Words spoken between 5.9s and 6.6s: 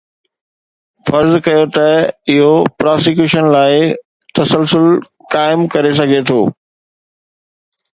سگهي ٿو